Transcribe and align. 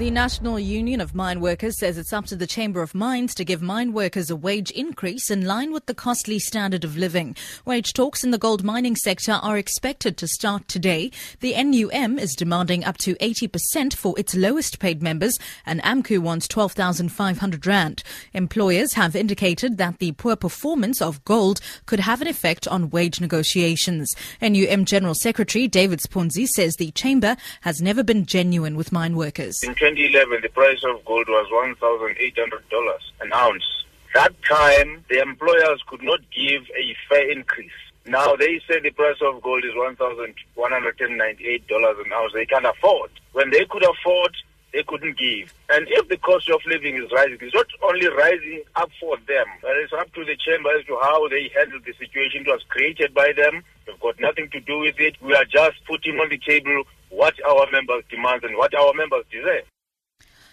The 0.00 0.10
National 0.10 0.58
Union 0.58 0.98
of 1.02 1.12
Mineworkers 1.12 1.74
says 1.74 1.98
it's 1.98 2.14
up 2.14 2.24
to 2.28 2.34
the 2.34 2.46
Chamber 2.46 2.80
of 2.80 2.94
Mines 2.94 3.34
to 3.34 3.44
give 3.44 3.60
mine 3.60 3.92
workers 3.92 4.30
a 4.30 4.34
wage 4.34 4.70
increase 4.70 5.30
in 5.30 5.44
line 5.44 5.74
with 5.74 5.84
the 5.84 5.94
costly 5.94 6.38
standard 6.38 6.84
of 6.84 6.96
living. 6.96 7.36
Wage 7.66 7.92
talks 7.92 8.24
in 8.24 8.30
the 8.30 8.38
gold 8.38 8.64
mining 8.64 8.96
sector 8.96 9.32
are 9.32 9.58
expected 9.58 10.16
to 10.16 10.26
start 10.26 10.66
today. 10.68 11.10
The 11.40 11.52
NUM 11.52 12.18
is 12.18 12.34
demanding 12.34 12.82
up 12.82 12.96
to 12.96 13.14
80% 13.16 13.92
for 13.92 14.18
its 14.18 14.34
lowest 14.34 14.78
paid 14.78 15.02
members, 15.02 15.38
and 15.66 15.82
AMCU 15.82 16.20
wants 16.20 16.48
12,500 16.48 17.66
Rand. 17.66 18.02
Employers 18.32 18.94
have 18.94 19.14
indicated 19.14 19.76
that 19.76 19.98
the 19.98 20.12
poor 20.12 20.34
performance 20.34 21.02
of 21.02 21.22
gold 21.26 21.60
could 21.84 22.00
have 22.00 22.22
an 22.22 22.26
effect 22.26 22.66
on 22.66 22.88
wage 22.88 23.20
negotiations. 23.20 24.10
NUM 24.40 24.86
General 24.86 25.14
Secretary 25.14 25.68
David 25.68 26.00
Sipunzi 26.00 26.46
says 26.46 26.76
the 26.76 26.90
chamber 26.92 27.36
has 27.60 27.82
never 27.82 28.02
been 28.02 28.24
genuine 28.24 28.78
with 28.78 28.92
mine 28.92 29.14
workers. 29.14 29.62
In 29.62 29.89
2011, 29.96 30.42
the 30.42 30.48
price 30.50 30.84
of 30.84 31.04
gold 31.04 31.26
was 31.28 31.48
$1,800 31.50 32.98
an 33.22 33.32
ounce. 33.34 33.64
That 34.14 34.32
time, 34.44 35.04
the 35.08 35.20
employers 35.20 35.82
could 35.88 36.02
not 36.02 36.20
give 36.30 36.62
a 36.78 36.94
fair 37.08 37.28
increase. 37.28 37.72
Now 38.06 38.36
they 38.36 38.60
say 38.68 38.78
the 38.78 38.90
price 38.90 39.20
of 39.20 39.42
gold 39.42 39.64
is 39.64 39.74
$1,198 39.74 42.06
an 42.06 42.12
ounce. 42.12 42.32
They 42.32 42.46
can't 42.46 42.66
afford. 42.66 43.10
When 43.32 43.50
they 43.50 43.64
could 43.64 43.82
afford, 43.82 44.36
they 44.72 44.84
couldn't 44.84 45.18
give. 45.18 45.52
And 45.70 45.88
if 45.90 46.06
the 46.08 46.18
cost 46.18 46.48
of 46.50 46.64
living 46.66 46.94
is 46.94 47.10
rising, 47.10 47.38
it's 47.40 47.54
not 47.54 47.66
only 47.82 48.06
rising 48.08 48.62
up 48.76 48.92
for 49.00 49.16
them, 49.26 49.46
but 49.60 49.76
it's 49.82 49.92
up 49.92 50.12
to 50.14 50.24
the 50.24 50.36
chamber 50.36 50.70
as 50.78 50.86
to 50.86 50.96
how 51.02 51.26
they 51.26 51.50
handle 51.56 51.80
the 51.84 51.94
situation. 51.94 52.42
It 52.42 52.46
was 52.46 52.62
created 52.68 53.12
by 53.12 53.32
them. 53.36 53.64
We've 53.88 53.98
got 53.98 54.20
nothing 54.20 54.50
to 54.50 54.60
do 54.60 54.78
with 54.78 55.00
it. 55.00 55.20
We 55.20 55.34
are 55.34 55.44
just 55.44 55.84
putting 55.84 56.20
on 56.20 56.28
the 56.30 56.38
table 56.38 56.84
what 57.10 57.34
our 57.44 57.66
members 57.72 58.04
demand 58.08 58.44
and 58.44 58.56
what 58.56 58.72
our 58.72 58.94
members 58.94 59.24
desire. 59.32 59.64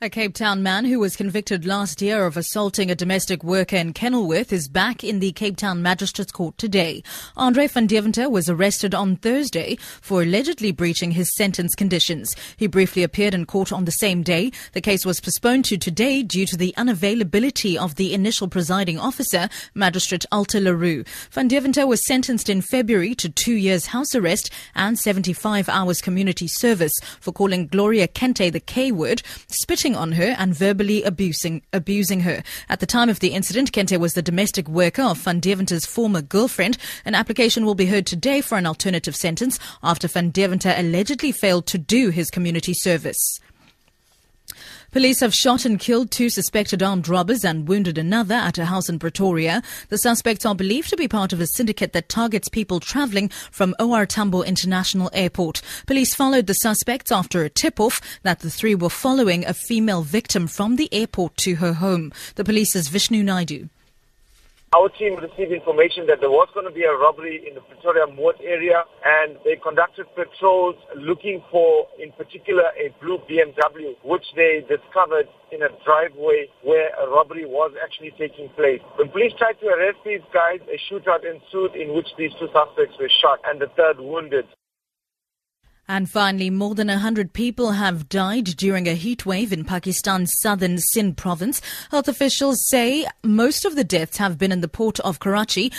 A 0.00 0.08
Cape 0.08 0.32
Town 0.32 0.62
man 0.62 0.84
who 0.84 1.00
was 1.00 1.16
convicted 1.16 1.66
last 1.66 2.00
year 2.00 2.24
of 2.24 2.36
assaulting 2.36 2.88
a 2.88 2.94
domestic 2.94 3.42
worker 3.42 3.74
in 3.74 3.92
Kenilworth 3.92 4.52
is 4.52 4.68
back 4.68 5.02
in 5.02 5.18
the 5.18 5.32
Cape 5.32 5.56
Town 5.56 5.82
Magistrates 5.82 6.30
Court 6.30 6.56
today. 6.56 7.02
Andre 7.36 7.66
van 7.66 7.88
Deventer 7.88 8.30
was 8.30 8.48
arrested 8.48 8.94
on 8.94 9.16
Thursday 9.16 9.76
for 10.00 10.22
allegedly 10.22 10.70
breaching 10.70 11.10
his 11.10 11.34
sentence 11.34 11.74
conditions. 11.74 12.36
He 12.56 12.68
briefly 12.68 13.02
appeared 13.02 13.34
in 13.34 13.44
court 13.44 13.72
on 13.72 13.86
the 13.86 13.90
same 13.90 14.22
day. 14.22 14.52
The 14.72 14.80
case 14.80 15.04
was 15.04 15.18
postponed 15.18 15.64
to 15.64 15.76
today 15.76 16.22
due 16.22 16.46
to 16.46 16.56
the 16.56 16.72
unavailability 16.78 17.76
of 17.76 17.96
the 17.96 18.14
initial 18.14 18.46
presiding 18.46 19.00
officer, 19.00 19.48
Magistrate 19.74 20.24
Alta 20.30 20.60
Le 20.60 20.76
Roux. 20.76 21.02
Van 21.32 21.48
Deventer 21.48 21.88
was 21.88 22.06
sentenced 22.06 22.48
in 22.48 22.60
February 22.60 23.16
to 23.16 23.28
two 23.28 23.54
years 23.54 23.86
house 23.86 24.14
arrest 24.14 24.48
and 24.76 24.96
75 24.96 25.68
hours 25.68 26.00
community 26.00 26.46
service 26.46 26.94
for 27.18 27.32
calling 27.32 27.66
Gloria 27.66 28.06
Kente 28.06 28.52
the 28.52 28.60
K 28.60 28.92
word, 28.92 29.22
spitting 29.48 29.87
on 29.94 30.12
her 30.12 30.34
and 30.38 30.54
verbally 30.54 31.02
abusing 31.02 31.62
abusing 31.72 32.20
her. 32.20 32.42
At 32.68 32.80
the 32.80 32.86
time 32.86 33.08
of 33.08 33.20
the 33.20 33.28
incident, 33.28 33.72
Kente 33.72 33.98
was 33.98 34.14
the 34.14 34.22
domestic 34.22 34.68
worker 34.68 35.02
of 35.02 35.18
Van 35.18 35.40
Deventer's 35.40 35.86
former 35.86 36.22
girlfriend. 36.22 36.78
An 37.04 37.14
application 37.14 37.64
will 37.64 37.74
be 37.74 37.86
heard 37.86 38.06
today 38.06 38.40
for 38.40 38.58
an 38.58 38.66
alternative 38.66 39.16
sentence 39.16 39.58
after 39.82 40.08
Van 40.08 40.30
Deventer 40.30 40.74
allegedly 40.76 41.32
failed 41.32 41.66
to 41.66 41.78
do 41.78 42.10
his 42.10 42.30
community 42.30 42.74
service. 42.74 43.40
Police 44.90 45.20
have 45.20 45.34
shot 45.34 45.66
and 45.66 45.78
killed 45.78 46.10
two 46.10 46.30
suspected 46.30 46.82
armed 46.82 47.08
robbers 47.08 47.44
and 47.44 47.68
wounded 47.68 47.98
another 47.98 48.34
at 48.34 48.56
a 48.56 48.64
house 48.64 48.88
in 48.88 48.98
Pretoria. 48.98 49.62
The 49.90 49.98
suspects 49.98 50.46
are 50.46 50.54
believed 50.54 50.88
to 50.88 50.96
be 50.96 51.06
part 51.06 51.34
of 51.34 51.42
a 51.42 51.46
syndicate 51.46 51.92
that 51.92 52.08
targets 52.08 52.48
people 52.48 52.80
traveling 52.80 53.28
from 53.50 53.74
OR 53.78 54.06
Tambo 54.06 54.42
International 54.42 55.10
Airport. 55.12 55.60
Police 55.86 56.14
followed 56.14 56.46
the 56.46 56.54
suspects 56.54 57.12
after 57.12 57.44
a 57.44 57.50
tip-off 57.50 58.00
that 58.22 58.40
the 58.40 58.50
three 58.50 58.74
were 58.74 58.88
following 58.88 59.44
a 59.44 59.52
female 59.52 60.00
victim 60.00 60.46
from 60.46 60.76
the 60.76 60.88
airport 60.90 61.36
to 61.36 61.56
her 61.56 61.74
home. 61.74 62.10
The 62.36 62.44
police's 62.44 62.88
Vishnu 62.88 63.22
Naidoo. 63.22 63.68
Our 64.76 64.90
team 65.00 65.16
received 65.16 65.48
information 65.48 66.04
that 66.12 66.20
there 66.20 66.28
was 66.28 66.52
going 66.52 66.68
to 66.68 66.72
be 66.72 66.84
a 66.84 66.92
robbery 66.92 67.40
in 67.40 67.54
the 67.56 67.64
Pretoria 67.64 68.04
Moot 68.04 68.36
area 68.44 68.84
and 69.00 69.40
they 69.42 69.56
conducted 69.56 70.04
patrols 70.12 70.76
looking 70.94 71.40
for, 71.50 71.88
in 71.96 72.12
particular, 72.12 72.68
a 72.76 72.92
blue 73.00 73.16
BMW, 73.24 73.96
which 74.04 74.28
they 74.36 74.60
discovered 74.68 75.24
in 75.52 75.62
a 75.64 75.72
driveway 75.88 76.52
where 76.60 76.92
a 77.00 77.08
robbery 77.08 77.46
was 77.48 77.72
actually 77.82 78.12
taking 78.20 78.52
place. 78.60 78.84
When 79.00 79.08
police 79.08 79.32
tried 79.40 79.56
to 79.64 79.72
arrest 79.72 80.04
these 80.04 80.26
guys, 80.36 80.60
a 80.68 80.76
shootout 80.92 81.24
ensued 81.24 81.72
in 81.72 81.96
which 81.96 82.12
these 82.18 82.32
two 82.36 82.52
suspects 82.52 83.00
were 83.00 83.08
shot 83.24 83.40
and 83.48 83.56
the 83.56 83.72
third 83.72 83.96
wounded. 83.96 84.44
And 85.90 86.10
finally, 86.10 86.50
more 86.50 86.74
than 86.74 86.88
100 86.88 87.32
people 87.32 87.72
have 87.72 88.10
died 88.10 88.44
during 88.44 88.86
a 88.86 88.92
heat 88.92 89.24
wave 89.24 89.54
in 89.54 89.64
Pakistan's 89.64 90.34
southern 90.40 90.76
Sindh 90.76 91.16
province. 91.16 91.62
Health 91.90 92.08
officials 92.08 92.68
say 92.68 93.06
most 93.24 93.64
of 93.64 93.74
the 93.74 93.84
deaths 93.84 94.18
have 94.18 94.36
been 94.36 94.52
in 94.52 94.60
the 94.60 94.68
port 94.68 95.00
of 95.00 95.18
Karachi, 95.18 95.72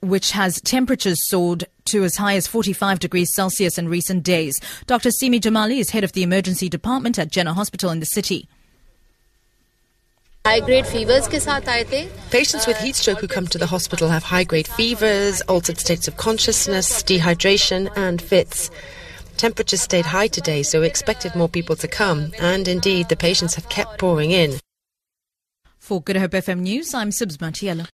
which 0.00 0.30
has 0.30 0.62
temperatures 0.62 1.18
soared 1.28 1.66
to 1.86 2.04
as 2.04 2.16
high 2.16 2.36
as 2.36 2.46
45 2.46 3.00
degrees 3.00 3.30
Celsius 3.34 3.76
in 3.76 3.86
recent 3.86 4.22
days. 4.22 4.58
Dr. 4.86 5.10
Seemin 5.10 5.40
Jamali 5.40 5.78
is 5.78 5.90
head 5.90 6.04
of 6.04 6.12
the 6.12 6.22
emergency 6.22 6.70
department 6.70 7.18
at 7.18 7.30
Jinnah 7.30 7.54
Hospital 7.54 7.90
in 7.90 8.00
the 8.00 8.06
city. 8.06 8.48
Patients 12.30 12.66
with 12.66 12.78
heat 12.78 12.96
stroke 12.96 13.20
who 13.20 13.28
come 13.28 13.46
to 13.46 13.58
the 13.58 13.66
hospital 13.66 14.08
have 14.08 14.22
high 14.22 14.44
grade 14.44 14.66
fevers, 14.66 15.42
altered 15.42 15.76
states 15.76 16.08
of 16.08 16.16
consciousness, 16.16 17.02
dehydration, 17.02 17.92
and 17.94 18.22
fits. 18.22 18.70
Temperatures 19.40 19.80
stayed 19.80 20.04
high 20.04 20.26
today, 20.26 20.62
so 20.62 20.82
we 20.82 20.86
expected 20.86 21.34
more 21.34 21.48
people 21.48 21.74
to 21.74 21.88
come, 21.88 22.30
and 22.40 22.68
indeed 22.68 23.08
the 23.08 23.16
patients 23.16 23.54
have 23.54 23.66
kept 23.70 23.98
pouring 23.98 24.32
in. 24.32 24.60
For 25.78 26.02
Good 26.02 26.16
Hope 26.16 26.32
FM 26.32 26.58
News, 26.58 26.92
I'm 26.92 27.08
Sibs 27.08 27.38
Matiela. 27.38 27.88